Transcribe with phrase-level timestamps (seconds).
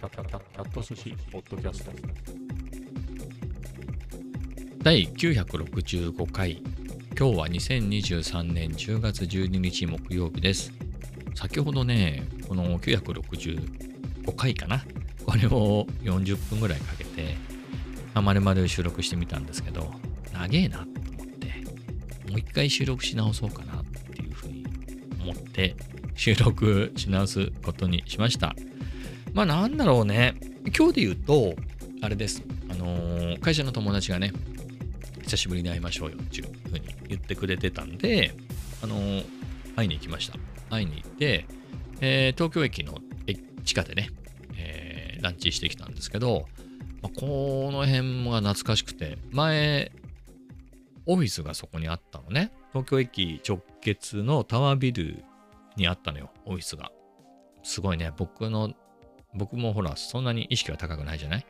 [0.00, 1.92] キャット寿司ポッドキャスト
[4.82, 6.62] 第965回
[7.18, 10.72] 今日は2023年10月12日木曜日です
[11.34, 14.82] 先ほどねこの965回かな
[15.26, 17.36] これを40分ぐらいかけて、
[18.14, 19.90] まあ、丸々収録してみたんですけど
[20.32, 21.46] 長えなと思って
[22.30, 24.64] もう一回収録し直そうかなっていうふうに
[25.22, 25.76] 思って
[26.14, 28.54] 収録し直すことにしました
[29.32, 30.34] まあなんだろうね。
[30.76, 31.54] 今日で言うと、
[32.02, 32.42] あれです。
[32.68, 34.32] あのー、会社の友達がね、
[35.22, 38.34] 久しぶりに会いましょうよっていうふうに言ってくれてたんで、
[38.82, 39.24] あのー、
[39.76, 40.38] 会いに行きました。
[40.70, 41.46] 会いに行って、
[42.00, 42.98] えー、東京駅の
[43.64, 44.10] 地下でね、
[44.56, 46.46] えー、ランチしてきたんですけど、
[47.02, 49.92] まあ、この辺が懐かしくて、前、
[51.06, 52.52] オフィスがそこにあったのね。
[52.72, 55.24] 東京駅直結のタワービル
[55.76, 56.90] にあったのよ、オフィスが。
[57.62, 58.72] すごいね、僕の
[59.34, 61.46] 僕もほら、そんなに意識は高くないじゃない？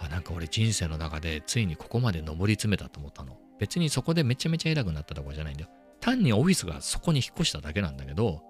[0.00, 3.36] あ、なんか俺人生の中でついにここまで上り詰めたと思ったの。
[3.58, 5.70] 別にそこでめちゃめちゃ偉くなったとこじゃないんだよ。
[6.00, 8.42] 単にオフィスがそこに引っ越しただけなんだけど、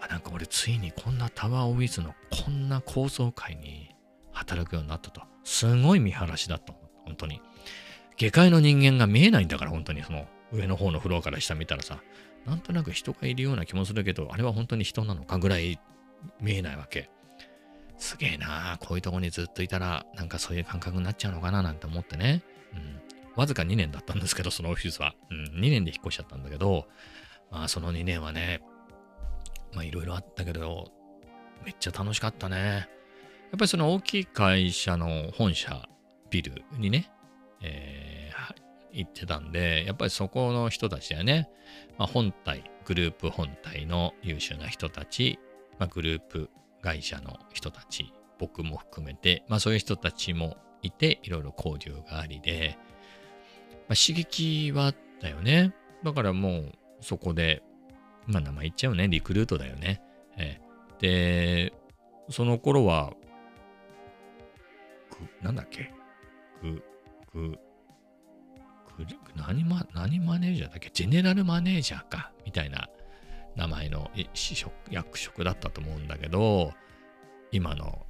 [0.00, 3.94] あ、なんか俺ついにこんなタワーオフィスのこんな高層階に
[4.32, 5.22] 働くようになったと。
[5.44, 6.74] すごい見晴らしだった。
[7.04, 7.40] 本当に。
[8.16, 12.00] 下界の人間が見えないんだから、本当にその上の方のフロアから下見たらさ、
[12.46, 15.78] なんとなく人がいるような気もするけど、あれは本当に人なのかぐらい
[16.40, 17.10] 見えないわけ。
[17.98, 22.42] すげえなこういうとこにずっといたら、なんかそういう感覚になっちゃうのかななんて思ってね。
[22.72, 23.00] うん。
[23.36, 25.14] わずか2年だったんですけど、そのオフィスは。
[25.30, 26.86] うん、2年で引っ越しちゃったんだけど、
[27.50, 28.60] まあその2年はね、
[29.72, 30.92] まあいろいろあったけど、
[31.64, 32.56] めっちゃ楽しかったね。
[32.58, 35.88] やっぱりその大きい会社の本社
[36.30, 37.10] ビルにね、
[37.62, 38.54] えー、
[38.92, 41.48] 行ってたんで、やっぱりそこの人たちだよね、
[41.98, 45.38] まあ、本体、グループ本体の優秀な人たち、
[45.78, 46.50] まあ、グループ
[46.84, 52.76] 会社の人たち、僕も含めて、まあそういう人たちもいて、いろいろ交流がありで、
[53.88, 55.74] まあ、刺激はあったよね。
[56.02, 57.62] だからもうそこで、
[58.26, 60.02] まあ名前言っちゃうね、リクルートだよね。
[60.36, 61.72] えー、で、
[62.28, 63.14] その頃は、
[65.40, 65.90] なんだっけ？
[66.60, 66.82] ぐ、
[67.32, 67.58] ぐ、ぐ、
[69.36, 70.90] 何マ何マネージャーだっけ？
[70.92, 72.30] ジェネラルマネージャーか。
[72.44, 72.90] みたいな
[73.56, 74.10] 名前の
[74.90, 76.72] 役職だったと思うんだけど、
[77.52, 78.06] 今の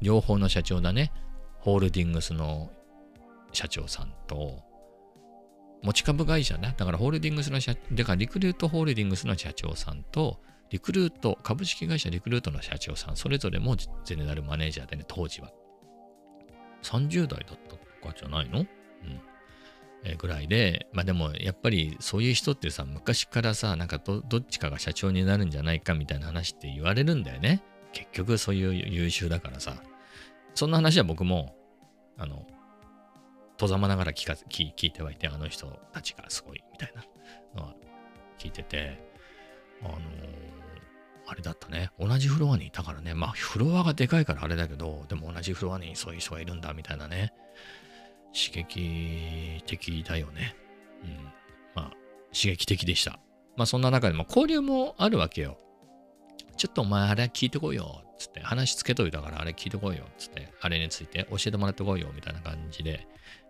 [0.00, 1.12] 両方の社長だね、
[1.58, 2.70] ホールディングスの
[3.52, 4.62] 社長さんと、
[5.82, 15.50] 持ち株会社ね、だからホールディングスの社、だからリクルートホールディングスの社長さんと、リクルート、株式会社リクルートの社長さん、それぞれもゼネラルマネージャーでね、当時は。
[16.82, 17.76] 30代だったと
[18.08, 18.60] かじゃないの？
[18.60, 18.66] うん。
[20.18, 27.62] ぐらいで、まあでもやっぱりそういう人ってさ、昔からさ、なんかどっちかが社長になるんじゃないかみたいな話って言われるんだよね。
[27.92, 29.76] 結局そういう優秀だからさ。
[30.54, 31.54] そんな話は僕も、
[32.18, 32.46] あの、
[33.56, 37.04] とざまながら聞か聞聞いてはいて、あの人たちがすごいみたいな
[37.54, 37.74] のは
[38.38, 39.02] 聞いてて、
[39.82, 40.00] あのー、
[41.26, 41.90] あれだったね。
[41.98, 43.14] 同じフロアにいたからね。
[43.14, 47.32] まあフロアがでかいからあれだけど、でも同じフロアにそういう人がいるんだみたいなね。
[48.32, 50.56] 刺激的だよね。
[51.02, 51.24] うん。
[51.74, 51.90] まあ、
[52.32, 53.18] 刺激的でした。
[53.56, 55.58] まあ、そんな中でも交流もあるわけよ。
[56.56, 58.04] ちょっとお前あれ聞いてこいよ。
[58.18, 60.04] つって、話つけといたからあれ聞いてこいよ。
[60.18, 62.08] つって、あれについて教えてもらってこいよ。
[62.14, 63.06] みたいな感じで、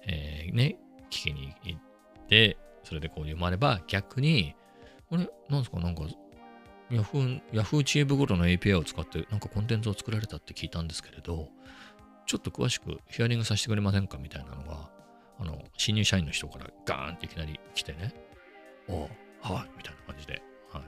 [0.07, 0.77] えー、ね、
[1.11, 4.55] 聞きに行って、それで交流もあれば、逆に、
[5.11, 5.29] あれ？
[5.49, 5.81] なんすか？
[5.81, 6.05] なんか、
[6.91, 11.49] ヤフー、ヤフー知恵袋の API を使って、なんかコンテンツを作られたって聞いたんですけれど、
[12.31, 14.89] ちょっと詳しくヒアリングさせてくれませんかみたいなのが、
[15.41, 18.15] あの、新入社員の人からガーンっていきなり来てね、
[18.87, 20.41] おはい、みたいな感じで、
[20.73, 20.83] はい。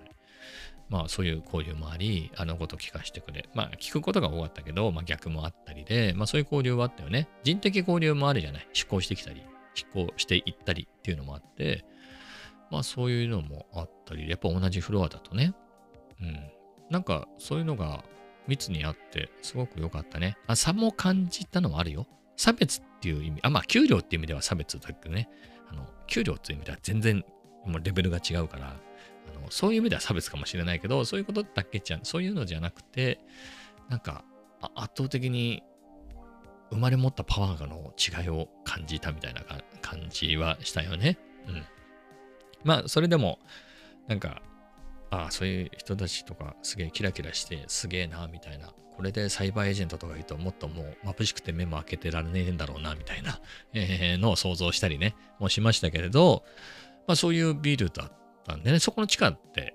[0.89, 3.49] まあ、そういう交流もあり、あのこと聞かせてくれ。
[3.55, 7.29] まあ、聞くことが多かったけど、まあ、逆もあったりで、まあ、そういう交流はあったよね。
[7.43, 8.69] 人的交流もあるじゃない。
[8.73, 9.43] 出向してきたり、
[9.75, 11.85] 出向していったりっていうのもあって、
[12.71, 15.55] まあ、そういうのもあったり、やっぱ同じフロアだとね、
[16.21, 16.38] うん。
[16.88, 18.05] なんか、そういうのが
[18.49, 20.37] 密にあって、すごく良かったね。
[20.47, 22.06] あ差も感じたのもあるよ。
[22.37, 25.29] 差別っていう意味、あ、まあ、給料っていう意味では差別だけどね、
[25.71, 27.25] あの、給料っていう意味では全然
[27.65, 33.21] もうレベルが違うから、あのそういう意味では差別かもしれないけど、そういうことだけじゃ、そういうのじゃなくて、
[33.89, 34.25] なんか、
[34.75, 35.62] 圧倒的に
[36.71, 39.43] 生まれ持ったパワーの違いを感じたみたいな
[39.81, 41.19] 感じはしたよね。
[41.47, 41.65] うん。
[42.65, 43.38] まあ、それでも、
[44.09, 44.43] なんか、
[45.12, 48.73] ああ、そういう人たちとかすげえキラキラしてすげえな、みたいな。
[48.97, 53.38] これでサイバーエージェントとかいるともっともう眩しくて目も開けてられねえんだろうな、みたいな、
[53.75, 56.44] えー、のを想像したりね、もしましたけれど、
[57.06, 58.12] まあそういうビルだっ
[58.44, 59.75] たんでね、そこの地下って、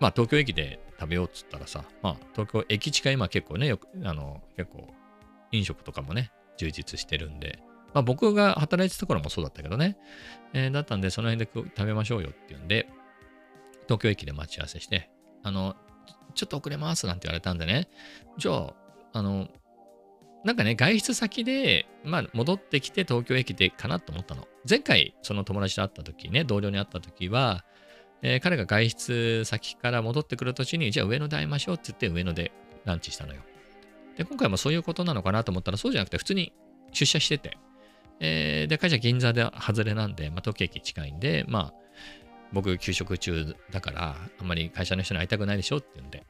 [0.00, 4.88] まあ東京駅で食べようっつったらさ、まあ、東京駅近い今結構ね、よく、あの、結構、
[5.52, 7.58] 飲食とかもね、充実してるんで、
[7.92, 9.98] まあ僕が働いてたところもそうだったけどね、
[10.54, 12.88] えーだったんで、その辺で食べましょうよっていうんで、
[13.86, 15.10] 東京駅で待ち合わせして、
[15.42, 15.76] あの、
[16.34, 17.88] ちょっと遅れますなんて言われたんでね、
[18.38, 18.74] じゃあ、
[19.12, 19.48] あの、
[20.44, 24.46] なんかね、外出先で、まあ、戻ってきて東京駅でかなと思ったの。
[24.68, 27.64] 前回、その友達と会った時ね、同僚に会った時は、
[28.22, 32.52] えー彼が外出先から戻ってくる途中に、じゃあ上野で会いましょうって言って上野で
[32.84, 33.40] ランチしたのよ。
[34.16, 36.52] で、今回もそういうことなのかなと思ったら、そうじゃなくて普通に
[36.92, 37.58] 出社してて、
[38.20, 41.85] えーで、会社銀座で外れなんで、まあ、東京駅近いんで、まあ、
[42.52, 46.24] 僕休職中だから、あんまり会社の人に会いたくないでしょって言うんで、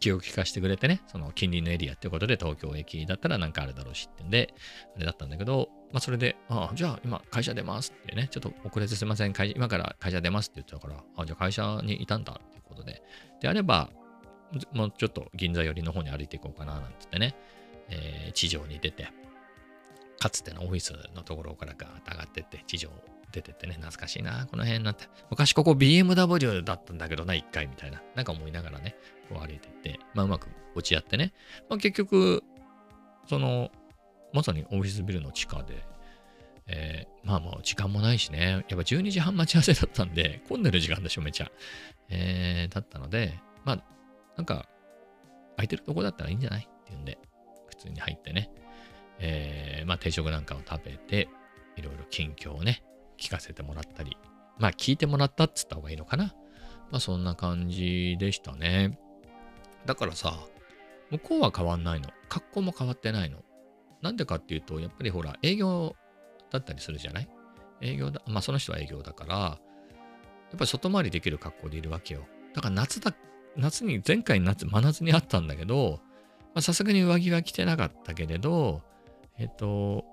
[0.00, 4.54] 気を利かせてくれてね、その近隣のエリアってことで東京駅だったらなんかあるだろうしってんで、
[4.96, 13.02] あれだったんだけど、まあそれで、ああ、じゃあ今会社出ますってね、ちょっと遅れてすいません、今から会社出ますって言ってたから、あじゃあ会社にいたんだっていうことで、
[13.40, 13.90] であれば、
[14.72, 17.34] もうちょっと銀座寄りの方に歩いていこうかななんつってね、
[17.88, 19.08] えー地上に出て、
[20.20, 22.90] かつてのオフィスのところからガーッと上がってって、地上
[23.32, 25.04] 出ててね、懐かしいな、この辺なんて。
[25.30, 28.02] 昔ここ BMW だったんだけどな、一回みたいな。
[28.14, 28.96] なんか思いながらね、
[29.28, 31.32] こう歩いてって、まあうまく落ち合ってね。
[31.68, 32.42] まあ結局、
[33.28, 33.70] その、
[34.32, 35.84] まさにオフィスビルの地下で、
[36.66, 41.50] えーまあもう時間もないしね、やっぱ12時半待ち合わせだったんで、混んでる時間でしょ、めちゃ。
[42.08, 43.84] えーだったので、まあ、
[44.36, 44.66] なんか、
[45.56, 47.18] 空いてるとこだったらいいんじゃないっていうんで、
[47.68, 48.50] 普通に入ってね、
[49.18, 51.28] えーまあ定食なんかを食べて、
[51.76, 52.82] いろいろ近況をね、
[53.18, 54.16] 聞かせてもらったり、
[54.58, 56.34] まあ聞いてもらったっつった方がいいのかな。
[56.90, 58.98] まあそんな感じでしたね。
[59.86, 60.38] だからさ、
[61.10, 62.08] 向こうは変わんないの。
[62.28, 63.42] 格好も変わってないの。
[64.02, 65.96] なんでかっていうと、やっぱりほら、営業
[66.50, 67.28] だったりするじゃない？
[67.80, 69.58] 営業だ、まあその人は営業だから、や
[70.54, 72.26] っぱり外回りできる格好でいるわけよ。
[72.54, 73.14] だから夏だ、
[73.56, 76.00] 夏に、前回夏、真夏に会ったんだけど、
[76.60, 78.82] さすがに上着は着てなかったけれど、
[79.36, 80.04] えっと、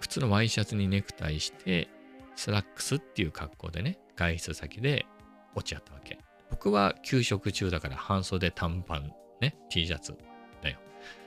[0.00, 1.88] 普通のワイシャツにネクタイして、
[2.36, 5.06] スラックスっていう格好でね、外出先で
[5.54, 6.18] 落ち合ったわけ。
[6.50, 10.16] 僕は休職中だから半袖短パンね、T シャツ
[10.62, 10.78] だよ。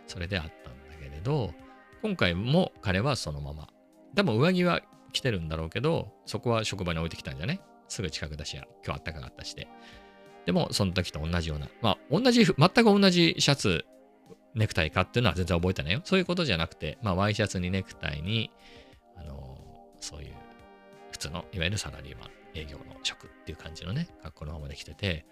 [0.05, 1.53] それで会ったんだけれど、
[2.01, 3.67] 今回も彼はそのまま。
[4.15, 4.81] 多分上着は
[5.11, 9.67] 着てるんだろうけど、そこは職場に置いてきたんじゃねすぐ近くだしや、今日あったかかったして。
[10.45, 11.67] でも、その時と同じような。
[11.81, 13.85] まあ、同じ、全く同じシャツ、
[14.55, 16.01] ネクタイかっていうのは全然覚えてないよ。
[16.03, 18.51] そういうことじゃなくて、まあ、ワイシャツにネクタイに、
[19.15, 19.57] あの
[19.99, 20.33] そういう、
[21.27, 25.25] 通の、いわゆるサラリーマン、営業の職っていう感じのね、格好のままで来てて、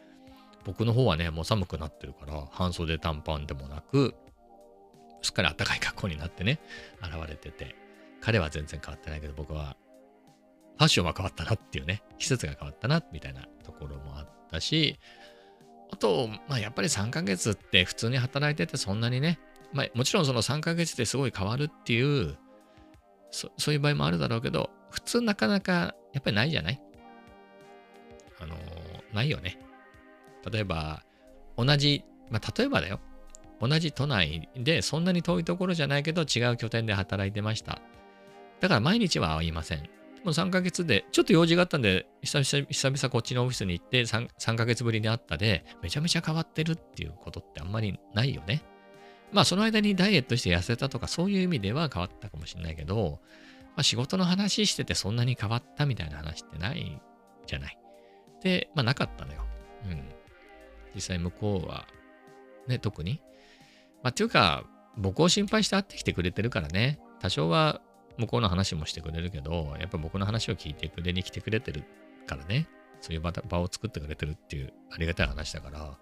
[0.63, 4.15] 僕の方はね、もう寒くなってるから、半袖短パンでもなく、
[5.21, 6.59] すっかり暖かい格好になってね、
[7.01, 7.75] 現れてて、
[8.21, 9.77] 彼は全然変わってないけど、僕は、
[10.77, 14.99] ファッションは変わったなっていうね、季節が変わったな、みたいなところもあったし、
[15.91, 19.39] あと、まあ、やっぱり3ヶ月って普通に働いててそんなにね、
[19.71, 22.37] まあ、もちろんその3ヶ月ですごい変わるっていう、
[23.31, 26.81] そそういう場合もあるだろうけど、普通なかなかやっぱりないじゃない？
[28.39, 28.59] あのー
[29.13, 29.57] ないよね。
[30.51, 31.03] 例えば、
[31.57, 32.99] 同じ、まあ、例えばだよ。
[33.61, 37.79] 同じ都内でそんなに遠いところじゃないけど違う拠点で働いてました。
[38.59, 39.83] だから毎日は会いません。
[39.83, 39.89] で
[40.25, 48.63] も3ヶ月で、ちょっと用事があったんで、久々久々こっちのオフィスに行って 3, 3ヶ月ぶりに会ったで、めちゃめちゃ変わってるっていうことってあんまりないよね。
[49.31, 53.19] まあその間にダイエットして痩せたとかそういう意味では変わったかもしれないけど、
[53.75, 57.01] まあ仕事の話しててそんなに変わったみたいな話ってない
[57.45, 57.77] じゃない。
[58.41, 59.45] で、まあなかったのよ。
[59.85, 60.09] うん。
[60.93, 61.85] 実際向こうは、
[62.67, 63.21] ね、特に。
[64.01, 64.63] まあっていうか、
[64.97, 67.81] 僕を心配して会ってきてくれてるからね、多少は
[68.17, 71.83] 向こうの話もしてくれるけど、やっぱ僕の話を聞いてくれに来てくれてる
[72.25, 72.67] からね、
[73.01, 75.97] そういう場場を作ってくれてるっていうありがたい話だから、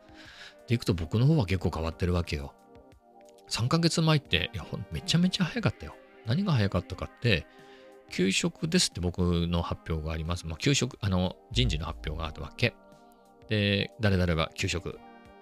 [0.68, 2.54] でいくと僕の方は結構変わってるわけよ。
[3.50, 5.96] 3ヶ月前って、いや、めちゃめちゃ早かったよ。
[6.26, 7.46] 何が早かったかって、
[8.10, 10.46] 給食ですって僕の発表があります。
[10.46, 12.76] まあ、給食、あの、人事の発表があったわけ。
[13.50, 15.00] で、誰々が給食、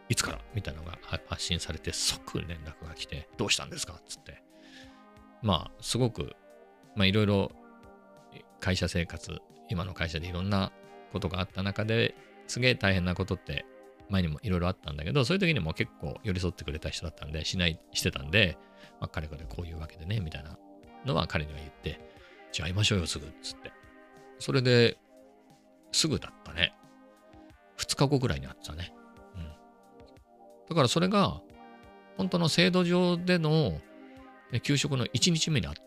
[0.09, 4.43] いつからみたいなのが発信されて、即連絡が来て、どうしたんですかつって。
[5.41, 6.35] まあ、すごく、
[6.95, 7.51] まあ、いろいろ
[8.59, 9.39] 会社生活、
[9.69, 10.71] 今の会社でいろんな
[11.11, 12.15] ことがあった中で、
[12.47, 13.65] すげえ大変なことって
[14.09, 18.57] 前にもいろいろあったんだけど、そういう時にも結構寄り添ってくれた人だったんで、しない、してたんで、
[18.99, 20.57] まあ、彼からこういうわけでね、みたいな
[21.05, 21.99] のは彼には言って、
[22.51, 23.71] じゃあ会いましょうよ、すぐ、つって。
[24.39, 24.97] それで、
[25.91, 26.73] すぐだったね。
[27.77, 28.93] 2日後ぐらいに会ってたね。
[29.35, 29.43] うん。
[30.69, 31.41] だからそれが、
[32.17, 33.81] 本当の制度上での
[34.51, 35.81] え給食の1日目にあった。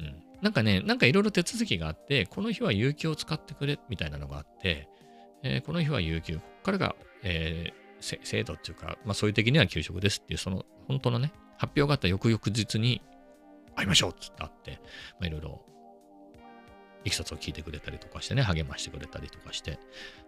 [0.00, 0.22] うん。
[0.42, 4.88] なんかね、なんかいろいろ手続きがあって、この日は有給を使ってくれみたいなのがあって、
[5.44, 13.00] えーこの日は有給、ここからが、えー制度っていうか、まあそういう的には給食ですっていう、その本当のね、発表があった翌々日に
[13.76, 14.80] 会いましょうっつってあって、
[15.20, 15.64] まあいろいろ
[17.04, 19.78] いきさつを聞いてくれたりとかしてね、励ましてくれたりとかして、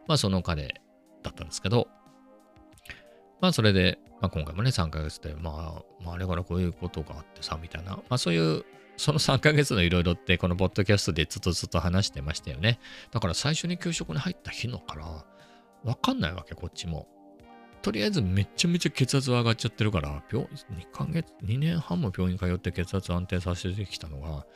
[0.07, 0.81] まあその彼
[1.23, 1.88] だったんですけど、
[3.40, 8.64] まあそれで、まあ今回もね、3ヶ月で、まあ、まああれからこういうことがあってさ、みたいな、まあそういう、
[8.97, 12.78] その3ヶ月のいろいろって、このポッドキャストでずっとずっと話してましたよね。
[13.11, 15.25] だから最初に給食に入った日のから、
[15.85, 17.09] わかんないわけ、こっちも。
[17.83, 24.47] とりあえずめちゃめちゃ血圧は上がっちゃってるから、病2ヶ月、2年半も病院通って血圧安定させてきたのが、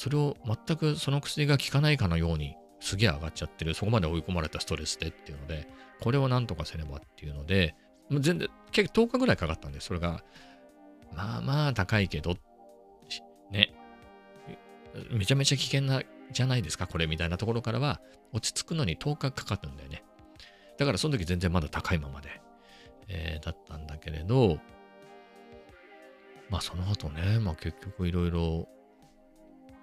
[0.00, 3.74] それを全くその薬が効かないかのように、すげえ上がっちゃってる。
[3.74, 5.68] そこまで追い込まれたストレスでっていうので、
[6.00, 7.74] これをなんとかせねばっていうので、
[8.08, 10.24] もう全然、結構10日ぐらいかかったんで、それが、
[11.14, 12.34] まあまあ高いけど、
[13.50, 13.74] ね、
[15.10, 16.02] めちゃめちゃ危険な、
[16.32, 18.00] じゃないですか、これみたいなところからは、
[18.32, 20.02] 落ち着くのに10日かかったんだよね。
[20.78, 22.40] だからその時全然まだ高いままで、
[23.08, 24.60] えーだったんだけれど、
[26.48, 28.66] まあその後ね、まあ結局いろいろ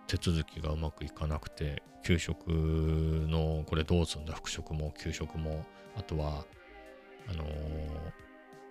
[0.08, 5.66] 手続きがうまくいかなくて、給食のこれどうすんだ、復職も給食も、
[5.98, 6.46] あとは、
[7.30, 7.48] あのー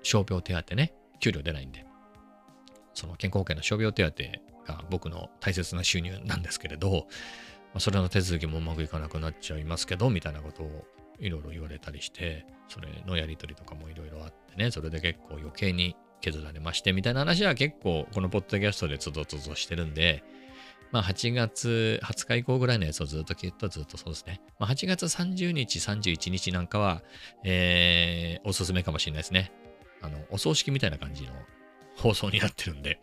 [0.07, 1.85] 傷病手当ね、給料出ないんで、
[2.95, 4.09] その健康保険の傷病手
[4.64, 10.87] 当が僕の大切な収入なんですけれど、まあ、それの手続きもうまくいかなくなっちゃいますけど、みたいなことを
[11.19, 20.23] いろいろ言われたりして、それのやりとりとかもいろいろあってね、それで結構余計に削られまして、みたいな話は結構このポッドキャストでつどつどしてるんで、
[20.93, 24.40] まあ8月20日以降ぐらいのやつをずっと聞いたずっとそうですね。
[24.59, 27.02] まあ8月30日、31日なんかは、
[27.45, 29.52] えー、おすすめかもしれないですね。
[30.02, 31.33] あの、お葬式みたいな感じの
[31.97, 33.00] 放送になってるんで、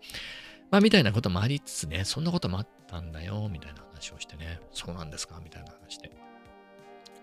[0.72, 6.12] まあみたいなこともありつつね、そんなこともあったんだよ、みたいな話をしてね、そうなんですかみたいな話で。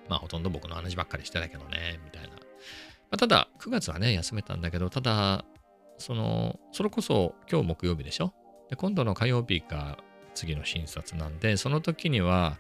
[0.09, 2.31] まあほとんど僕の話ばっかりしてたけどね、みたいな。
[3.11, 5.45] まあ、ただ、9月はね、休めたんだけど、ただ、
[5.99, 8.33] その、それこそ今日木曜日でしょ？
[8.71, 9.99] で、今度の火曜日が
[10.41, 12.59] 次の診察なんで、その時には、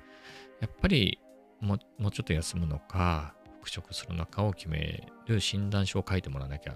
[0.60, 1.18] やっぱり
[1.60, 6.75] もうもうちょっと休むのか、復職するのかを決める診断書を書いてもらわなきゃ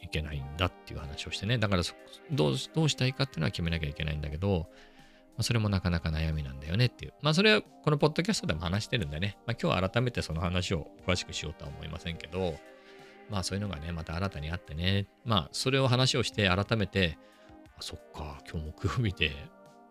[0.00, 1.58] いけないんだっていう話をしてね。
[1.58, 1.82] だから
[2.32, 4.68] どうどうしたいかっていうのは決めなきゃいけないんだけど、
[5.36, 7.14] まあ、それもなかなか悩みなんだよねっていう。
[7.22, 12.56] まあそれはこのポッドキャストでも話してるんでね、まあ今日改めてその話を詳しくしようとは思いませんけど、
[13.28, 17.18] まあそういうのがね、また新たにあってね、まあそれを話をして改めて、
[17.78, 19.32] あ、そっか、今日木曜日で、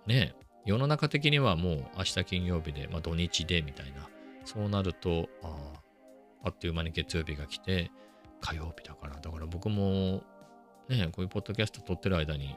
[0.07, 0.35] ね、
[0.69, 4.07] 世の中的にはもう明日金曜日で、まあ土日でみたいな、
[4.45, 5.73] そうなると、あ
[6.43, 7.91] あ、っという間に月曜日が来て、
[8.39, 10.23] 火曜日だから、だから僕も、
[10.87, 12.55] ね、こういうポッドキャスト撮ってる間に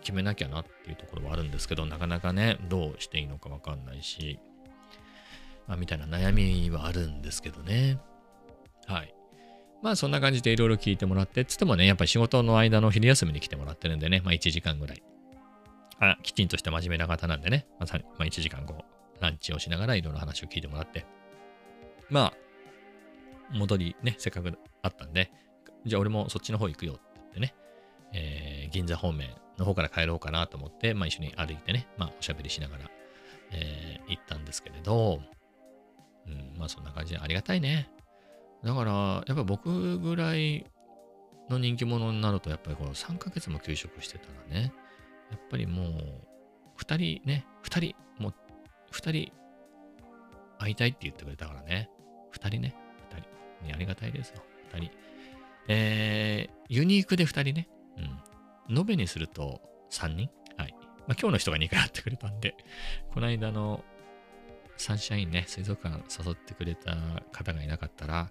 [0.00, 4.40] 決めなきゃなっていうところはあるんですけど、なかなかね、どうしていいのかわかんないし、
[5.66, 7.98] まあ、みたいな悩みはあるんですけどね。
[8.86, 9.14] はい。
[9.82, 15.02] まあそんな感じでいろいろ聞いてもらって、つってもね、やっぱり仕事の間の昼休みに来てもらってるんでね、まあ1時間ぐらい。
[16.00, 18.84] あきちんとした真面目な方なんでね、まあ、まあ、1時間こ
[19.18, 21.04] う、ランチをしながらいろいろ話を聞いてもらって、
[22.08, 22.32] まあ、
[23.52, 25.30] 戻りね、せっかくあったんで、
[25.84, 27.54] じゃあ俺もそっちの方行くよって言ってね、
[28.12, 32.84] えー銀座方面の方から帰ろうかなと思って、まあ一緒に歩いてね、まあおしゃべりしながら、
[33.50, 35.20] えー行ったんですけれど、
[36.26, 37.90] うん、まあそんな感じでありがたいね。
[38.64, 38.92] だから、
[39.26, 40.66] やっぱ僕ぐらい
[41.48, 44.72] の人気者になると、やっぱりこの3ヶ月も休職してたらね、
[45.30, 48.34] やっぱりもう、2人ね、2人、もう、
[48.92, 49.32] 2人
[50.58, 51.90] 会いたいって言ってくれたからね、
[52.32, 52.74] 2人ね、
[53.10, 53.66] 2人。
[53.66, 54.90] ね、ありがたいですよ、2人。
[55.68, 57.68] えー、ユニークで2人ね、
[58.68, 58.78] うん。
[58.78, 59.60] 延べにすると
[59.90, 60.74] 3人はい。
[61.06, 62.56] まあ、今日の人が2回会ってくれたんで、
[63.12, 63.84] この間の
[64.76, 66.96] サンシャインね、水族館誘ってくれた
[67.32, 68.30] 方がいなかったら、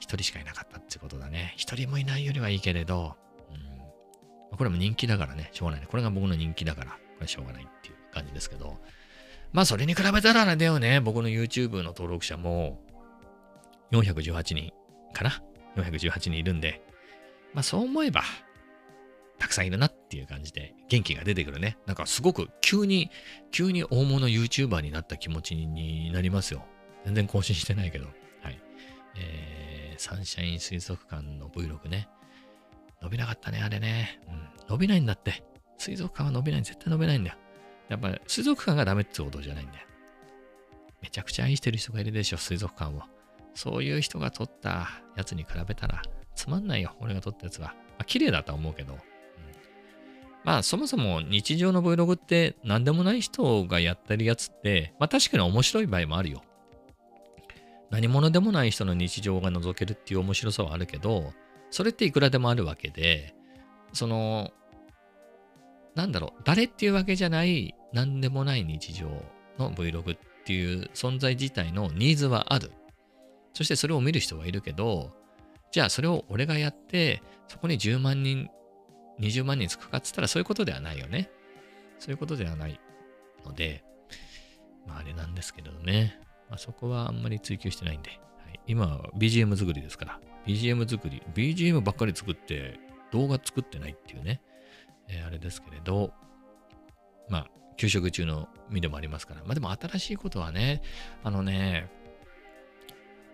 [0.00, 1.54] 1人しかいなかったってことだね。
[1.58, 3.16] 1人もいないよりはいいけれど、
[4.56, 5.86] これも人気だからね、しょうがないね。
[5.90, 8.78] これが僕の人気だから、これしょうがないっていう感じですけど、
[9.52, 12.80] まあそれに比べたらあれだよね、僕の YouTube の登録者も
[13.92, 14.72] 418人
[15.12, 15.42] かな
[15.76, 16.82] ?418 人いるんで、
[17.54, 18.22] まあそう思えば、
[19.38, 21.78] たくさんいるなっていう感じで元気が出てくるね。
[21.86, 23.10] なんかすごく急に、
[23.50, 26.64] 急に大物 YouTuber になった気持ちになりますよ。
[27.04, 28.06] 全然更新してないけど。
[28.42, 28.60] はい。
[29.16, 32.08] えー、サンシャイン水族館の Vlog ね。
[33.02, 34.20] 伸びなかったね、あれね。
[34.28, 34.48] うん。
[34.68, 35.42] 伸びないんだって。
[35.78, 36.62] 水族館は伸びない。
[36.62, 37.36] 絶対伸びないんだよ。
[37.88, 39.86] やっぱり水族館がダメってことじゃないんだよ。
[41.02, 43.02] めちゃくちゃ愛してる人がいるでしょ、水族館を。
[43.54, 46.02] そういう人が撮ったやつに比べたら、
[46.34, 47.68] つまんないよ、俺が撮ったやつは。
[47.68, 48.94] まあ、綺麗だと思うけど。
[48.94, 49.00] うん
[50.44, 56.42] まあ、そもそも日常の Vlog って何でもない人がやってるやつって、まあ確かに面白い場合もあるよ。
[57.90, 61.32] 何者でもない人の日常が覗けるっていう面白さはあるけど、
[61.70, 63.34] それっていくらでもあるわけで、
[63.92, 64.50] その、
[65.94, 69.08] なんだろう、誰っていうわけじゃない、なんでもない日常
[69.58, 72.72] の Vlog っていう存在自体のニーズはある。
[73.52, 75.12] そしてそれを見る人はいるけど、
[75.72, 78.48] じゃあそれを俺がやって、そこに10万人、
[79.20, 81.30] 20万人つくかっつったらそういうことではないよね。
[81.98, 82.80] そういうことではない
[83.44, 83.84] ので、
[84.86, 86.18] まああれなんですけどね。
[86.48, 88.10] まあ、そこはあんまり追求してないんで。
[88.10, 88.16] は
[88.52, 90.20] い、今は BGM 作りですから。
[90.46, 92.78] BGM 作り、BGM ばっかり作って
[93.12, 94.40] 動画作ってないっていうね。
[95.08, 96.12] えーあれですけれど、
[97.28, 99.42] まあ、休職中の身でもありますから。
[99.44, 100.82] まあでも新しいことはね、
[101.24, 101.90] あのね、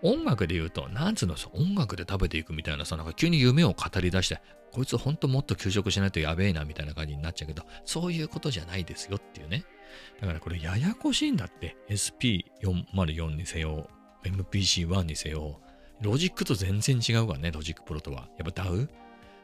[0.01, 4.39] 音楽で言うと、なんつうのさ、音楽で食べていくみたいなさ、なんか急に夢を語り出して、
[4.71, 9.63] こいつほんともっと休職しないとやべえなみたいな感じになっちゃうけど、そういうことじゃないですよっていうね。
[10.21, 11.75] だからこれややこしいんだって。
[11.89, 13.89] SP404 にせよ、
[14.23, 15.59] MPC1 にせよ、
[16.01, 18.27] ロジックと全然違うからね、 Logic Pro とは。
[18.37, 18.87] やっぱ DAW?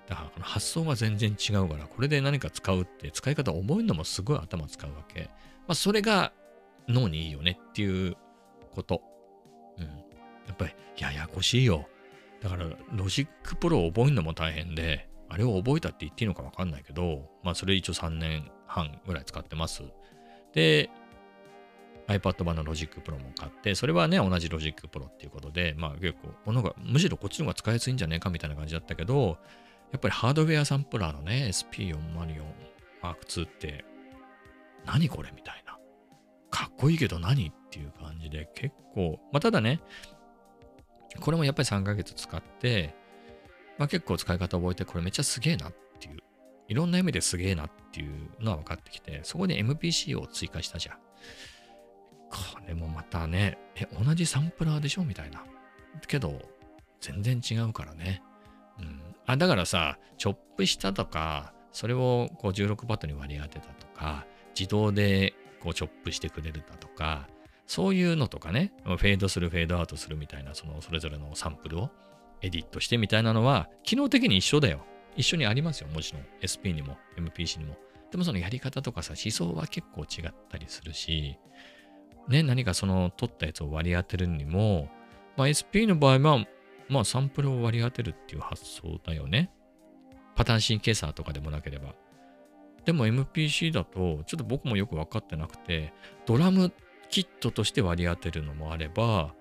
[0.08, 5.22] だからこの発想が全然違うから、これで何か使うって、使い方を覚えるのもすごい頭使うわけ。
[5.22, 5.30] ま
[5.70, 6.34] あ、それが
[6.88, 8.16] 脳にいいよねっていう
[8.72, 9.02] こと。
[9.78, 9.86] うん。
[9.86, 9.92] や
[10.52, 11.88] っぱりややこしいよ。
[12.42, 19.84] だから、 Logic Pro を覚えるのも大変で、あれを覚えたって言っていいのかわかんないけど、まあ、それ一応3年半ぐらい使ってます。
[20.54, 20.90] で、
[22.08, 29.38] iPad 版の Logic Pro も買って、それはね、同じ Logic Pro っていうことで、まあ結構、なんかむしろこっちの方が使いやすいんじゃねえかみたいな感じだったけど、
[29.92, 32.44] やっぱりハードウェアサンプラーのね、SP404
[33.02, 33.86] Mark2 って、
[34.86, 35.78] 何これみたいな。
[36.50, 39.80] かっこいいけど何っていう感じで結構、まあただね、
[41.20, 42.96] これもやっぱり3ヶ月使って、
[43.78, 46.18] まあ結構使い方覚えて、これめっちゃすげえなっていう、
[46.68, 50.98] いろんな意味ですげえなっていうのは分かってきて、そこに MPC を追加したじゃん。
[52.34, 55.06] これもまたね、え、同じサンプラーでしょ？
[55.06, 55.44] みたいな。
[56.08, 56.42] けど、
[57.00, 58.22] 全然違うからね。
[58.80, 59.00] うん。
[59.26, 64.26] あ、だからさ、チョップしたとか、それをこう16バットに割り当てたとか、
[64.58, 67.28] 自動でこうチョップしてくれるだとか、
[67.68, 71.90] そういうのとかね、フェードする、フェードアウトするみたいな、そのそれぞれのサンプルを
[72.42, 74.86] エディットしてみたいなのは、機能的に一緒だよ。
[75.16, 76.24] 一緒にありますよ、もちろん。
[76.42, 77.78] SP にも MPC にも。
[78.12, 81.38] でもそのやり方とかさ、思想は結構違ったりするし、
[82.28, 84.90] ね、何かその取ったやつを割り当てるにも、
[85.36, 86.46] まあ、SP の場合は、
[86.90, 89.52] まあサンプルを割り当てるっていう発想だよね。
[90.36, 91.96] パターンシンケーサーとかでもなければ。
[92.86, 95.94] でも MPC だと、ちょっと僕もよく分かってなくて、
[96.26, 96.72] ドラム
[97.10, 99.34] キットとして割り当てるのもあれば、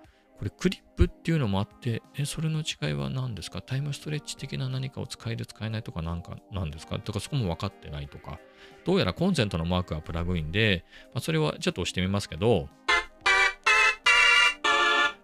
[0.42, 3.62] これクリップっていうのもあって、え、それの違いは何ですか？
[3.62, 6.98] タイムストレッチ的な何かを使える使えないとかなんかなんですか？
[6.98, 8.40] とかそこも分かってないとか、
[8.84, 12.68] どうやらコンセントのマークはプラグインで、まあ、それはちょっと押してみますけど、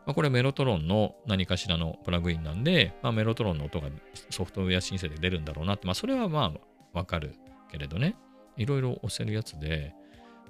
[0.07, 3.89] まあ、これメロトロンの何かしらのプラグインなんで、まあ、メロトロンの音が
[4.31, 6.55] ソフトウェア申請で出るんだろうなって、まあ、それはま
[6.95, 7.35] あわかる
[7.73, 8.15] けれどね、
[8.57, 9.97] いろいろ押せるやつで、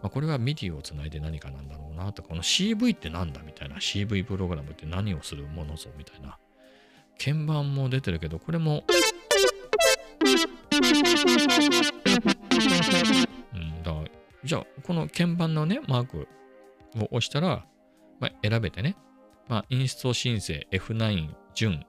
[0.02, 6.38] まあ、これは MIDI をつないで何かなんだろうなとか、この CV ってなんだみたいな、CV プログラムって何をするものぞみたいな。
[7.18, 8.84] 鍵盤も出てるけど、これも、
[13.54, 13.94] うん、だ、
[14.44, 16.28] じゃあ、この鍵盤のね、マーク
[16.96, 17.64] を押したら、
[18.20, 18.96] まあ、選べてね、
[19.48, 21.84] まあ、インスト申請 F9 準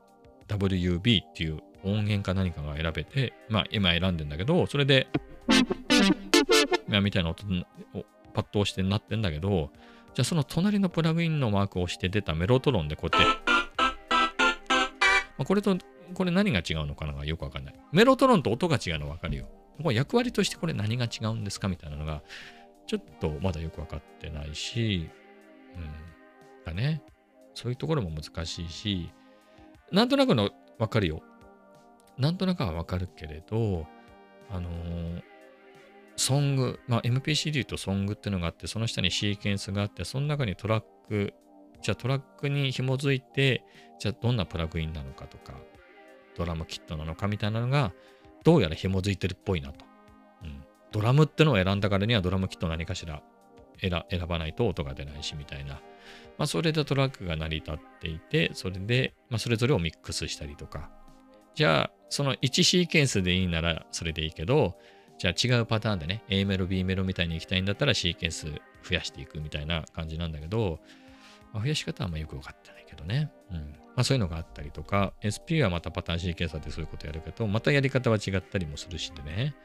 [0.47, 5.07] WB っていう音源か何かが選べて、まあ、今選んでんだけど、それで、
[7.01, 7.45] みたいな音
[7.93, 9.71] をパッと押してなってんだけど、
[10.13, 13.39] じゃあその隣のプラグインのマークを押して出たメロトロンでこうやって、
[15.37, 15.77] まあ、これと、
[16.13, 17.75] これ何が違うのかながよくわかんない。
[17.91, 19.47] メロトロンと音が違うのわかるよ。
[19.81, 22.21] これ役割としてこれ何が違うんですかみたいなのが、
[22.87, 25.09] ちょっとまだよくわかってないし、
[25.75, 27.01] うん、だね。
[27.53, 29.11] そういうところも難しいし、
[29.91, 31.21] なんとなくのわかるよ。
[32.17, 33.85] なんとなくはわかるけれど、
[34.49, 35.28] あのー
[36.19, 41.33] ソング、まあ、MPC で言うとソングっていうのがあって、その下にシーケンスがあって、その中にトラック、
[41.81, 43.63] じゃあトラックに紐づいて、
[43.99, 45.53] じゃあどんなプラグインなのかとか、
[46.35, 47.93] ドラムキットなのかみたいなのが、
[48.43, 49.85] どうやら紐づいてるっぽいなと。
[50.43, 53.23] うん、ドラムってのを選んだからにはドラムキット何かしら
[53.79, 55.81] 選ばないと音が出ないしみたいな。
[56.37, 60.89] まあ、それでトラックが成り立っていて、それで、まあ、それぞれをミックスしたりとか。
[61.55, 64.77] じゃあ、その1シーケンスでいいならそれでいいけど、
[65.19, 70.79] じゃあ違うパターンでね、A メロ、B メロみたいに行きたいんだったらシーケンス増やしていくみたいな感じなんだけど、
[71.51, 73.29] まあ、増やし方はあんまよくわかってないけどね。
[73.51, 73.57] うん。
[73.57, 73.65] ま
[73.97, 79.55] あそういうのがあったりとか、SP はまたパターンシーケンサーでそういうことやるけど、またやり方は違ったりもするしでね。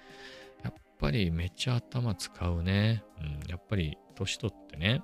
[0.65, 3.05] やっぱりめっちゃ頭使うね。
[3.21, 3.49] うん。
[3.49, 5.03] やっぱり年取ってね。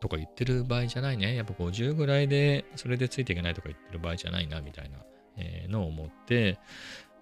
[0.00, 1.36] とか言ってる場合じゃないね。
[1.36, 4.98] やっぱ50ぐらいでそれでついていけないとか言ってる場合じゃないな、みたいな
[5.36, 6.58] えーのを持って、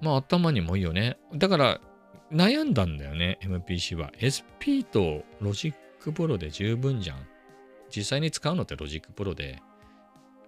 [0.01, 1.17] まあ頭にもいいよね。
[1.35, 1.81] だから
[2.33, 4.13] 悩んだんだよね、MPC は。
[4.17, 7.27] SP と Logic Pro で十分じゃん。
[7.95, 9.61] 実際に使うのって Logic Pro で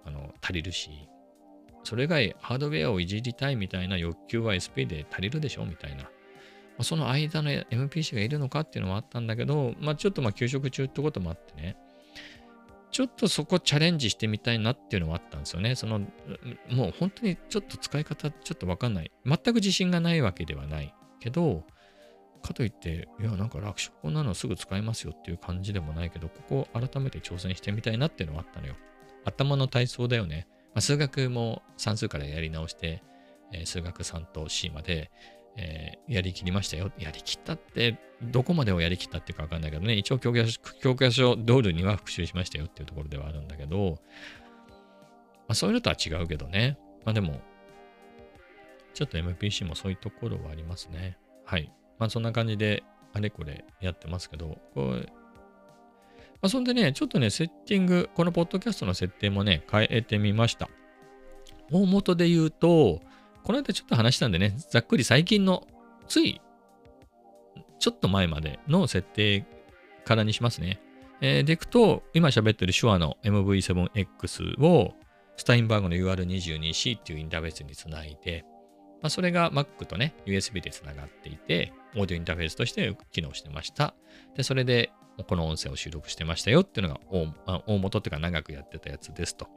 [0.05, 0.89] あの足りるし、
[1.83, 5.65] それ以外ハードウェアをいじりたいみたいな欲求は SP で足りるでしょ？
[5.65, 6.09] みたいな。
[6.81, 11.75] その間の MPC がいるのかっていうのもあったんだけど、まあちょっとまあ休職中ってこともあってね、
[12.93, 15.73] ちょっとそこチャレンジしてみたいなっていうのもあったんですよね。
[15.75, 15.99] その、
[16.69, 19.11] もう本当にちょっと使い方ちょっとわかんない。
[19.25, 21.63] 全く自信がないわけではないけど、
[22.43, 28.75] かといって、いや、なんか楽勝こんなのすぐ使えますよっていう感じでもないけど、ここ改めて挑戦してみたいなっていうのはあったのよ。
[29.25, 30.47] 頭の体操だよね。
[30.75, 33.01] まあ、数学も算数からやり直して、
[33.51, 35.09] え数学3と C まで、
[35.55, 36.91] えーやりきりましたよ。
[36.97, 43.99] やりきったって、どこまでをやりきったっていうかわかんないけどね、一応教科書教科書通りには復習しましたよっていうところではあるんだけど、
[45.47, 46.77] まあ、そういうのとは違うけどね。
[47.05, 47.41] まあでも、
[48.93, 51.17] ちょっと MPC もそういうところはありますね。
[51.45, 51.71] はい。
[51.99, 60.69] まあそんな感じで、あれこれやってますけど、これ、まあそんでね、ちょっとね、セッティング、このポッドキャストの設定もね、変えてみました。
[61.71, 63.01] 大元で言うと、
[63.43, 65.67] この間ちょっと話したんでね、ざっくり最近の、
[66.07, 66.41] つい、
[67.79, 69.45] ちょっと前までの設定
[70.05, 70.79] からにしますね。
[71.21, 74.93] えーでいくと、今喋ってる手話の MV7X を、
[75.35, 78.45] スタインバーグの UR22C っていうインターフェースにつないで、
[79.01, 83.93] まあ、それが Mac とね、USB でつながっていて、オーディオインターフェースとして機能してました。
[84.35, 84.91] で、それで
[85.27, 87.27] この音声を収録してましたよっていうのが大
[87.67, 89.47] 大元っていうか長くやってたやつですと。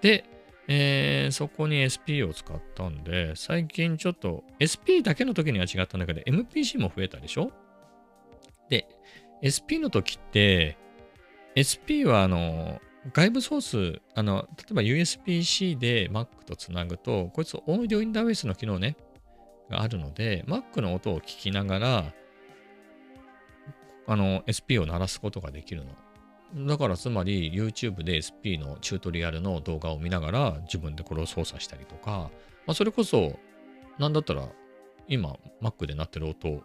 [0.00, 0.24] で、
[0.72, 7.50] えーそこに SP を使ったんで、最近ちょっと SP だけの時には違ったんだけど、MPC も増えたでしょ？
[8.68, 8.86] で、
[9.42, 10.76] SP の時って、
[11.58, 12.80] SP はあの、
[13.12, 18.96] 外部ソース、あの、例えば USB-C で Mac とつなぐと、こいつオーディオインターフェースの機能ね、
[19.70, 22.12] があるので、Mac の音を聞きながら、
[24.06, 25.90] あの、SP を鳴らすことができるの。
[26.54, 32.30] だからつまり YouTube で SP のチュートリアルの動画を見ながら自分でこれを操作したりとか、
[32.66, 33.38] まあ、それこそ、
[33.98, 34.48] なんだったら
[35.06, 36.62] 今 Mac で鳴ってる音を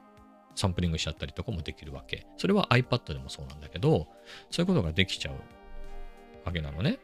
[0.56, 2.26] サンプリングしちゃったりとかもできるわけ。
[2.38, 4.08] それは iPad でもそうなんだけど、
[4.50, 5.36] そういうことができちゃう
[6.45, 7.00] わけなのね。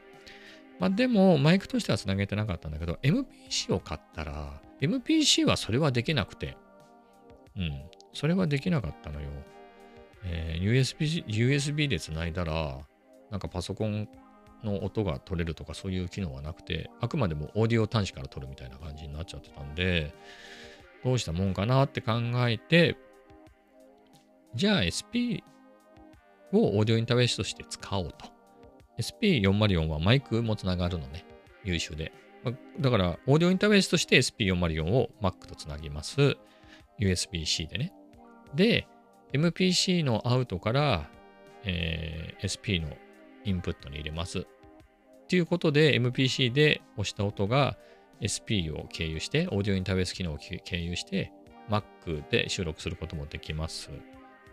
[0.80, 6.58] まあでも、マイクとしてはつなげてなかったんだけど、MPC を買ったら、MPC はそれはできなくて、
[7.56, 9.28] うん、それはできなかったのよ。
[10.24, 12.80] えー USB, USB でつないだら、
[13.30, 14.08] なんかパソコン
[14.64, 20.14] の音が取れるとかそういう機能はなくて、あくまでもオーディオ端子から取るみたいな感じになっちゃってたんで、
[21.04, 22.14] どうしたもんかなって考
[22.48, 22.98] えて、
[24.54, 25.42] じゃあ SP
[26.52, 28.30] をオーディオインターフェースとして使おうと。
[29.00, 31.26] SP404 はマイクもつながるのね。
[31.64, 32.12] 優秀で。
[32.80, 36.38] だから、オーディオインターフェースとして SP404 を Mac とつなぎます。
[37.00, 37.94] USB-C でね。
[38.54, 38.88] で、
[39.34, 41.10] MPC のアウトから、
[41.63, 42.89] えー SP の
[43.44, 44.39] インプットに入れます。
[44.39, 44.46] っ
[45.28, 47.78] ていうことで、MPC で押した音が
[48.22, 51.32] SP を経由して、オーディオインターフェース機能を経由して、
[51.70, 53.89] Mac で収録することもできます。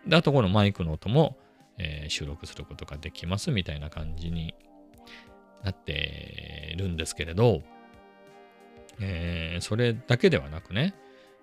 [0.06, 1.36] で、あとこのマイクの音も、
[1.78, 4.54] えー収録することができますみたいな感じに
[5.64, 7.62] なってるんですけれど、
[9.00, 10.94] えーそれだけではなくね、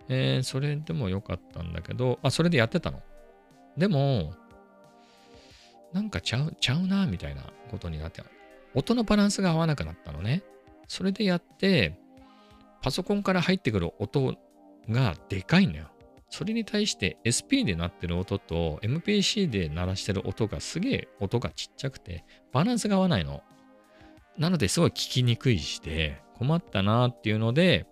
[0.10, 3.02] えーそれでもよかったんだけど、あ、それでやってたの？
[3.78, 4.34] でも、
[5.94, 8.24] なんかちゃう、ちゃうな、みたいなことになって、
[8.74, 10.44] 音のバランスが合わなくなったのね。
[10.88, 11.98] それでやって、
[12.82, 14.38] パソコンから入ってくる音
[14.90, 15.88] がでかいのよ。
[16.30, 23.42] それに対して SP で鳴ってる音と MPC で鳴らしてる音がすげえ音がちっちゃくてバランスが合わないの。
[24.38, 27.86] なのですごい聞きにくいして困ったなーっていうので、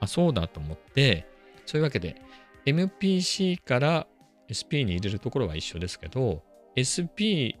[0.00, 1.26] あ、そうだと思って、
[1.64, 2.20] そういうわけで
[2.66, 4.06] MPC から
[4.52, 6.42] SP に入れるところは一緒ですけど、
[6.76, 7.56] SP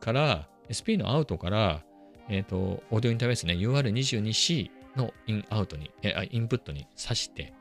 [0.00, 1.82] から SP のアウトから、
[2.28, 7.52] えっ、と、オーディオインターフェースね、UR22C のインアウトに、えあインプットに挿して、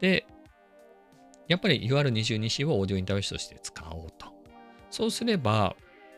[0.00, 0.26] で、
[1.48, 4.26] やっぱり UR22C をオーディオインターフェースとして使おうと。
[4.90, 5.74] そうすれば、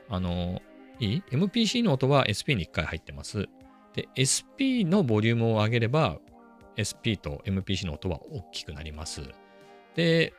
[0.09, 0.61] あの、
[0.98, 3.48] いい ?MPC の音は SP に1回入ってます。
[3.94, 6.18] で、SP のボリュームを上げれば、
[6.76, 9.22] SP と MPC の音は大きくなります。
[9.94, 10.33] で、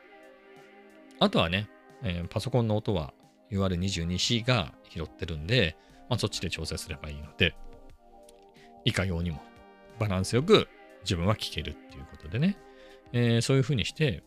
[1.20, 1.68] あとはね、
[2.02, 3.12] えーパソコンの音は
[3.50, 5.76] UR22C が拾ってるんで、
[6.08, 7.54] まあ、そっちで調整すればいいので、
[8.84, 9.40] いかようにも
[9.98, 10.68] バランスよく
[11.02, 12.56] 自分は聴けるっていうことでね、
[13.12, 14.22] えーそういう風にして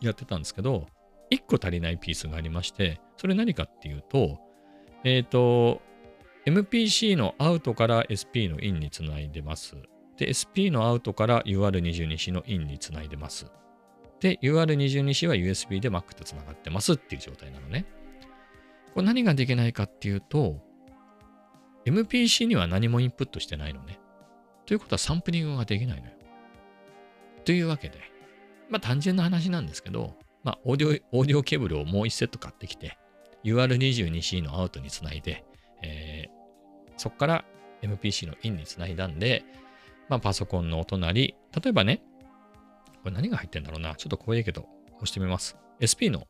[0.00, 0.86] やってたんですけど、
[1.30, 4.38] 1個足りないピースがありまして、それ何かっていうと、
[5.04, 5.80] えっ、と、
[6.44, 9.76] MPC のアウトから SP のインにつないでます。
[10.16, 13.46] で、SP のアウトから UR22C のインにつないでます。
[14.22, 17.86] で、UR22C は USB で Mac とつながってますっていう状態なのね。
[18.94, 20.60] これ何ができないかっていうと、
[21.84, 23.98] MPC には何もインプットしてないのね。
[24.64, 26.12] ということはサンプリングができないのよ。
[27.44, 27.98] というわけで、
[28.70, 32.96] まあ単純な話なんですけど、まあオーディオ、オーディオケーブルをもう一セット買ってきて、
[33.42, 35.44] UR22C のアウトにつないで、
[35.82, 36.42] えー
[36.98, 37.44] そこから
[37.82, 39.44] MPC のインにつないだんで、
[40.08, 42.02] まあパソコンのお隣、例えばね、
[43.02, 43.96] これ何が入ってんだろうな。
[43.96, 45.56] ちょっと怖いけど、押してみます。
[45.82, 46.28] SP の、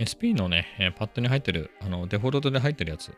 [0.00, 3.12] SP のね、えーパッドに入ってる、あの、デフォルトで入ってるやつ。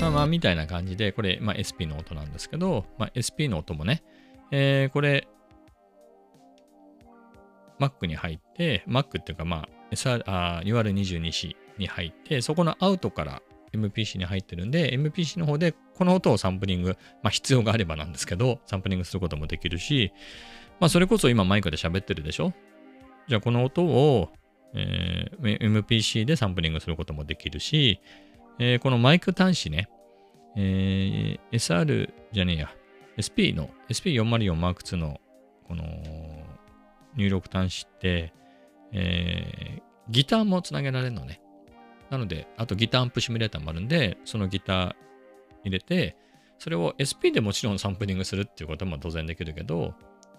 [0.00, 4.04] まあまあ、みたいな感じで、これ、まあ、SP の音なんですけど、まあ、SP の音もね、
[4.52, 5.26] えーこれ、
[7.80, 10.22] Mac に入って、Mac っていうか、まあ、SR
[10.62, 13.42] UR22C に入って、そこのアウトから
[13.74, 20.12] MPC に入ってるんで、MPC の方でこの音をサンプリング、まあ必要があればなんですけど、サンプリングすることもできるし、
[20.80, 22.52] まあそれこそ今マイクで喋ってるでしょ？
[23.28, 24.30] じゃあこの音を、
[24.74, 28.00] えー MPC でサンプリングすることもできるし、
[28.58, 29.88] えーこのマイク端子ね、
[30.56, 32.74] えー SR じゃねえや、
[33.16, 35.20] SP の SP404M2 の
[35.68, 35.84] この
[37.16, 38.32] 入力端子って、
[38.92, 41.40] えーギターもつなげられるのね。
[42.12, 44.94] なので、あとギターアンプシミュレーターもあるんで、そのギター
[45.64, 46.14] 入れて、
[46.58, 49.94] それを SP でもちろんサンプリングするっていうことも当然できるけど、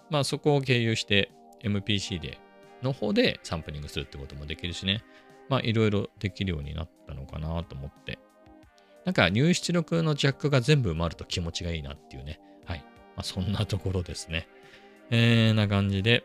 [0.08, 1.32] まあそこを経由して
[1.64, 2.38] MPC で
[2.80, 5.02] の方でサンプリングするってこともできるしね。
[5.48, 8.20] まあいろいろできるようになったのかなと思って。
[9.04, 12.38] なんか入出力のジャックが全部埋まると気持ちがいいなっていうね。
[12.66, 12.84] はい。
[13.16, 14.46] まあそんなところですね。
[15.10, 16.24] えー、な感じで、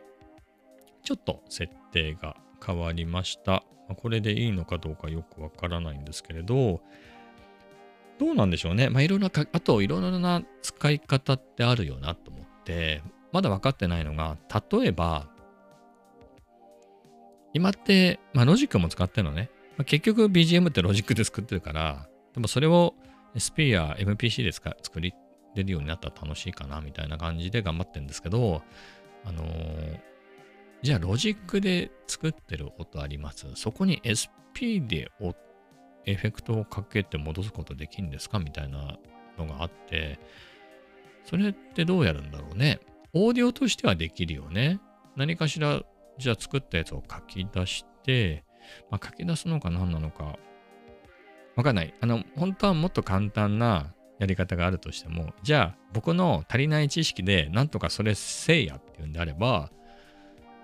[1.02, 3.64] ちょっと設定が変わりました。
[3.88, 6.82] まこれでいいのかどうかよくわからないんですけれど、
[8.20, 8.90] どうなんでしょうね。
[8.90, 14.38] まあいろんなか、あといろいろな使い方ってあるよなと思って、まだ分かってないのが、
[14.72, 15.28] 例えば、
[17.54, 19.50] 今って、まあロジックも使ってるのね。
[19.78, 22.94] まあ、結局 BGM ってロジックで作ってるから、でもそれを
[23.34, 25.14] SP や MPC で作り
[25.56, 28.62] 出るようになったら楽しいかなみたいな感じで頑張ってるんですけど、
[29.24, 30.00] あのー
[30.82, 33.48] じゃあロジックで作ってる音あります。
[33.56, 35.12] そこに SP で
[36.06, 38.98] エフェクトをかけて戻すことできるんですかみたいな
[39.38, 40.20] のがあって、
[41.26, 42.80] それってどうやるんだろうね。
[43.14, 44.80] オーディオとしてはできるよね。
[45.16, 45.82] 何かしら、
[46.18, 48.46] じゃあ作ったやつを書き出して、
[48.90, 50.38] まあ、書き出すのか何なのか、
[51.56, 51.94] わかんない。
[52.00, 59.72] あの、本当はもっと簡単なやり方があるとしても、じゃあ僕の足りない知識でなんとかそれせいやっていうんであれば、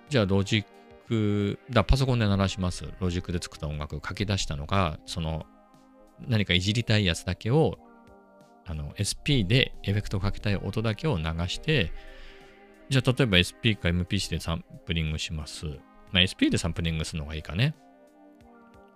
[0.09, 0.65] じゃあロジッ
[1.07, 2.85] ク、だパソコンで鳴らします。
[2.99, 5.45] ロジックで作った音楽を書き出したのが、その
[6.27, 7.77] 何かいじりたいやつだけを
[8.65, 11.91] あの SP でエフェクトをかけたい音だけを流して、
[12.89, 15.65] じゃあ例えば SP か MPC でサンプリングします。
[16.11, 17.75] まあ、SP でサンプリングするのがいいかね。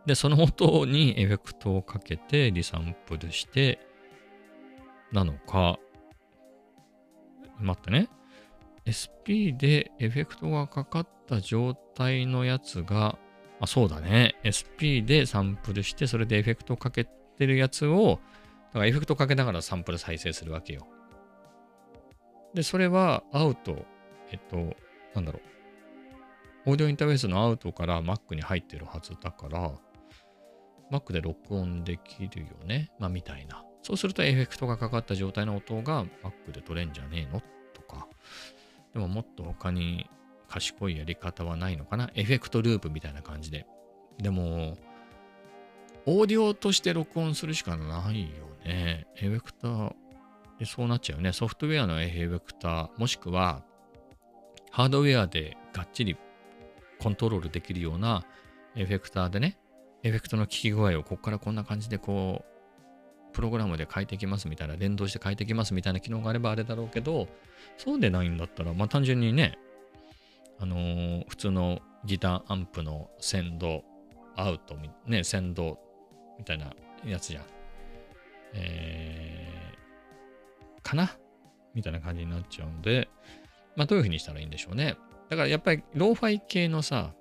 [0.05, 3.79] で、その音にエフェクトをかけてリサンプルして、
[5.11, 5.79] なのか、
[7.59, 8.09] 待ってね。
[8.89, 13.17] SP でエフェクトがかかった状態のやつが、
[13.59, 14.35] あ、そうだね。
[14.43, 18.19] SP でサンプルして、それでエフェクトかけてるやつを、
[18.67, 20.87] だからエフェクトかけながらサンプル再生するわけよ。
[22.53, 23.85] で、それはアウト、
[24.31, 24.75] えっと、
[25.13, 25.39] なんだろ
[26.65, 26.71] う。
[26.71, 29.71] オーディオインターフェースのアウトから Mac に入ってるはずだから、
[30.91, 32.91] Mac で録音できるよね。
[32.99, 33.63] まあ、みたいな。
[33.81, 37.41] そうするとエフェクトがかかった状態の音が Mac で取れんじゃねえの？
[37.73, 38.07] とか。
[38.93, 40.09] でももっと他に
[40.47, 42.09] 賢いやり方はないのかな？
[42.15, 43.65] エフェクトループみたいな感じで。
[44.17, 44.77] でも、
[46.05, 48.27] オーディオとして録音するしかないよ
[48.65, 49.07] ね。
[49.17, 49.93] エフェクター
[50.65, 51.31] そうなっちゃうよね。
[51.31, 53.63] ソフトウェアのエフェクター、もしくは
[54.71, 56.17] ハードウェアでがっちり
[56.99, 58.25] コントロールできるような
[58.75, 59.57] エフェクターでね、
[60.03, 62.58] エフェクトの効き具合をここからこんな感じでこう、
[63.39, 67.29] プログラムで変えていきますみたいな、連動して変えていきますみたいな機能があればあれだろうけど、
[67.77, 69.57] そうでないんだったら、まあ単純にね、
[70.59, 73.85] あのー普通のギターアンプのセンド、
[74.35, 74.75] アウト、
[75.07, 75.79] ね、センド
[76.37, 76.73] みたいな
[77.05, 77.43] やつじゃん。
[78.55, 81.09] えー、かな？
[81.73, 83.07] みたいな感じになっちゃうんで、
[83.77, 84.97] まあどういう風にしたらいいんでしょうね。
[85.29, 87.13] だからやっぱりローファイ系のさ、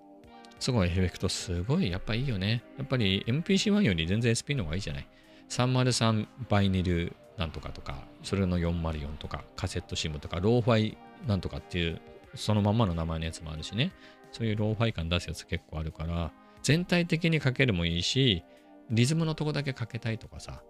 [0.58, 2.64] すごいエフェクトすごいやっぱいいよね。
[2.76, 5.08] やっぱり MPC1 より全然 SP の方がいいじゃない。
[5.48, 12.00] 303 Vinyl なんとかとか、それの404とか、カセットシムとか、ローファイなんとかっていう、
[12.34, 13.92] そのままの名前のやつもあるしね。
[14.32, 16.32] そういうローファイ感出すやつ結構あるから、
[16.62, 18.44] 全体的にかけるもいいし、
[18.90, 20.62] リズムのとこだけかけたいとかさ、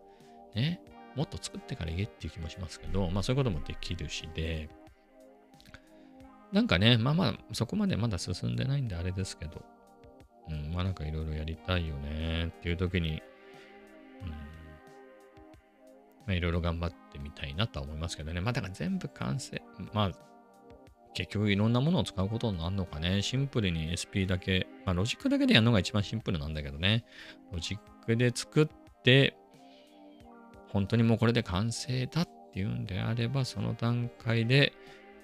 [0.54, 0.80] ね、
[1.14, 4.68] もっと作ってから言えっていう気もしますけど、まあそういうこともできるしで、
[6.52, 9.62] なんかね、まあまあ、そこまでまだ進んでないんであれですけど、
[10.48, 13.22] うん、まあなんかいろいろやりたいよねっていう時に、
[14.22, 14.32] うん、
[16.28, 18.42] まあいろいろ頑張ってみたいなとは思いますけどね。
[18.42, 19.60] まあだから全部完成、
[19.94, 20.10] まあ
[21.14, 23.22] 結局いろんなものを使うことになるのかね。
[23.22, 27.06] シンプルに SP だけ、まあロジックだけでやるのが一番シンプルなんだけどね。
[27.50, 28.68] ロジックで作っ
[29.02, 29.36] て、
[30.68, 34.74] 本当にもうこれで完成だっていうんであれば、その段階で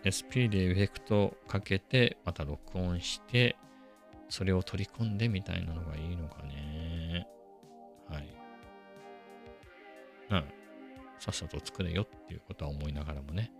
[0.08, 3.56] SP でエフェクトかけて、また録音して、
[4.30, 7.28] それを取り込んでみたいなのがいいのかね。
[8.08, 8.36] はい。
[10.30, 10.63] うん。
[11.24, 13.50] さっさと作れよっていうことは思いながらもね。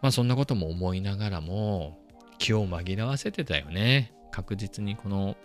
[0.00, 1.98] まあそんなことも思いながらも、
[2.38, 4.14] 気を紛らわせてたよね。
[4.30, 5.36] 確実にこの、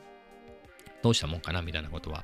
[1.04, 2.24] どうしたもんかなみたいなことは、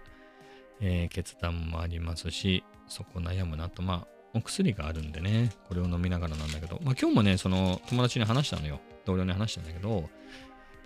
[0.80, 8.80] えー、決断もありますし、そこ悩むなと、まあ、お薬があるんでね、これを飲みながらなんだけど、まあ今日もね、その友達に話したのよ。
[9.04, 10.10] 同僚に話したんだけど、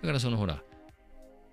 [0.02, 0.60] だからそのほら、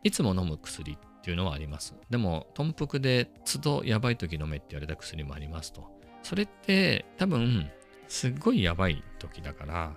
[0.03, 1.95] いつも飲む薬っていうのはあります。
[2.10, 5.96] でも、頓服で都度やばい時飲めって言われた薬もありますと。
[6.28, 7.72] それって多分、
[8.10, 9.96] すっごいやばい時だから、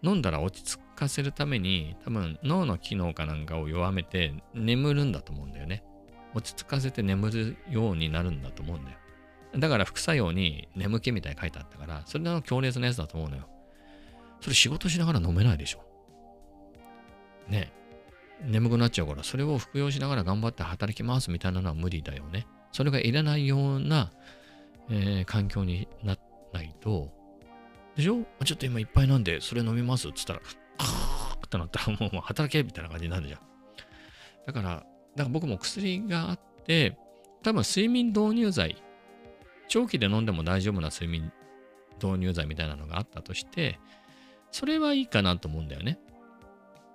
[0.00, 5.82] 飲んだら落ち着かせるために、多分脳の機能かなんかを弱めて眠るんだと思うんだよね。
[6.34, 8.98] 落ち着かせて眠るようになるんだと思うんだよ。
[9.58, 13.48] だから副作用に眠気みたいに書いてあったから、それの強烈なやつだと思うのよ。
[14.40, 15.82] それ仕事しながら飲めないでしょ。
[17.48, 17.72] ね
[18.44, 22.46] 眠くなっちゃうから、それを服用しながら頑張って働きますみたいなのは無理だよね。
[22.70, 24.12] それがいらないような、
[24.90, 26.20] えー、環境になら
[26.52, 27.10] ないと、
[27.96, 28.24] でしょ？
[28.44, 30.08] ちょっと今いっぱいなんで、それ飲みます？
[30.08, 30.40] っつったら、
[30.78, 33.40] カーってなったらもう働けみたいな感じになるじゃん。
[34.46, 34.84] だから、だか
[35.16, 36.96] ら僕も薬があって、
[37.42, 38.82] 多分睡眠導入剤
[39.68, 41.32] 長期で飲んでも大丈夫な睡眠
[42.02, 43.80] 導入剤みたいなのがあったとして、
[44.52, 45.98] それはいいかなと思うんだよね。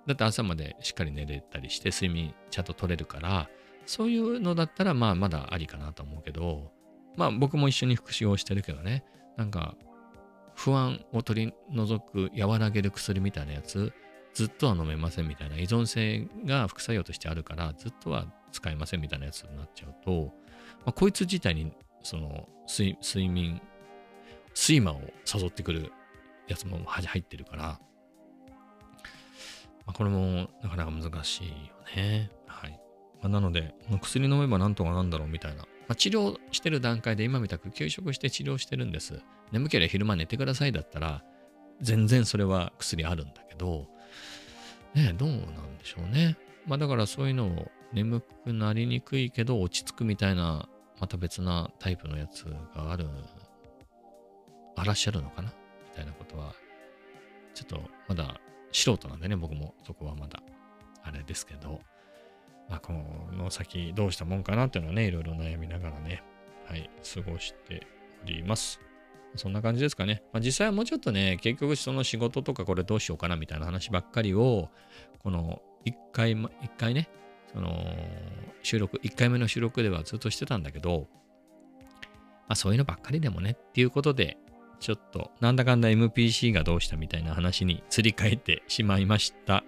[0.06, 3.48] だって朝までしっかり寝れたりして睡眠ちゃんと取れるから、
[3.86, 6.72] そういうのだったらまあまだありかなと思うけど、
[7.16, 9.04] まあ僕も一緒に復習をしてるけどね、
[9.36, 9.74] なんか
[10.54, 13.92] 不安を取り除く和らげる薬みたいなやつ、
[14.34, 20.32] ずっとは飲めませんみたいな依存性が副作用としてあるから、ずっとは使えませんみたいなやつになっちゃうと、
[20.84, 21.72] まあ、こいつ自体に
[22.02, 23.60] その睡睡眠、
[24.54, 25.00] 睡魔を
[25.32, 25.92] 誘ってくる
[26.48, 27.78] やつも入ってるから、ま
[29.88, 31.54] あ、これもなかなか難しいよ
[31.96, 32.30] ね。
[32.46, 32.80] はい。
[33.20, 35.64] まあ、なので、薬飲めばなんとかなんだろうみたいな。
[35.88, 39.20] まあ、治療してる段階で今みたく休職して治療してるんです。
[39.50, 41.22] 眠ければ昼間寝てくださいだったら、
[41.80, 43.88] 全然それは薬あるんだけど、
[44.94, 46.36] ねどうなんでしょうね。
[46.66, 50.68] まあだからそういうのを眠くなりにくいけど落ち着くみたいな
[51.00, 53.06] また別なタイプのやつがある、
[54.76, 55.48] あらっしゃるのかな？
[55.90, 56.54] みたいなことは、
[57.54, 58.40] ちょっとまだ
[58.70, 60.42] 素人なんでね、僕もそこはまだ
[61.02, 61.80] あれですけど、
[62.76, 62.92] あ、こ
[63.32, 66.22] の先どうしたもんかなっていうのはね、いろいろ悩みながらね、
[66.66, 67.86] はい、過ごして
[68.24, 68.80] おります。
[69.36, 70.22] そんな感じですかね。
[70.32, 74.68] まあ、実際はもうちょっとね、結局その仕事とかこれどうしようかなみたいな話ばっかりを、
[75.20, 77.08] この一回、一回ね、
[77.52, 77.72] その
[78.62, 81.08] 収録、1回目の収録ではずっとしてたんだけど、
[82.48, 84.36] まあそういうのばっかりでもねっていうことで、
[84.80, 89.64] ちょっとなんだかんだ MPC がどうしたみたいな話に釣り替えてしまいました。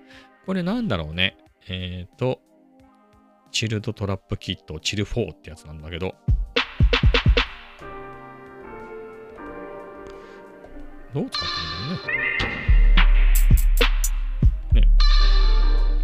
[0.47, 1.37] これなんだろうね。
[1.69, 2.41] えっ、ー、と、
[3.55, 6.17] チルドトラップキット、チル4ってやつなんだけど、
[11.15, 11.55] どう使って
[11.89, 12.15] るんだろ
[14.73, 14.89] うね。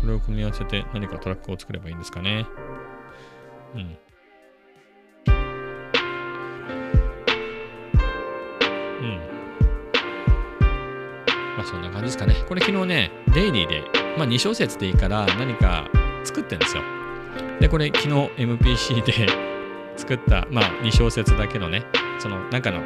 [0.00, 2.46] これを組み合わせて何かトラックを作ればいいんですかね。
[3.74, 3.80] うん。
[3.80, 3.98] うん。
[11.56, 12.36] まあそんな感じですかね。
[12.48, 13.82] これ昨日ね、デイリーで、
[14.16, 15.88] まあ2小節でいいから何か
[16.22, 16.84] 作ってんですよ。
[17.60, 19.26] で、これ昨日 MPC で
[19.96, 21.84] 作った、まあ2小節だけのね、
[22.18, 22.80] その中の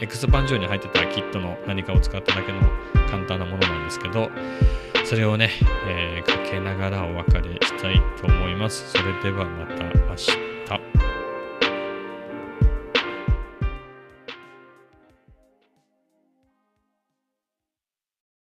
[0.00, 2.58] エクスパンジョンに入ってたキットの何かを使っただけの
[3.08, 4.30] 簡単なものなんですけど、
[5.04, 5.50] それをね、
[5.86, 8.90] えー、かけながらお別れしたいと思います。
[8.90, 11.13] それではまた明日。